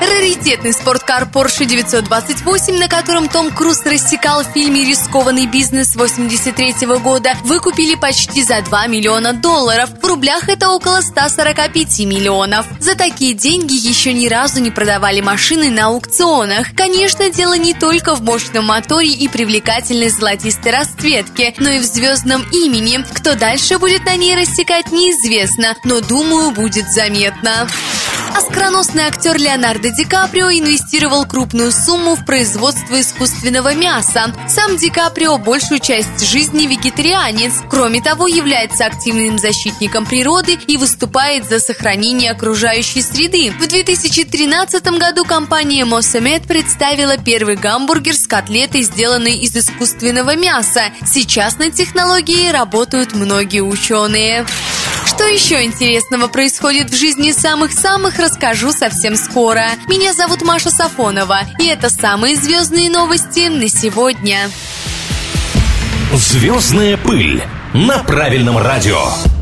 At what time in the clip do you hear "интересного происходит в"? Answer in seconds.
55.64-56.96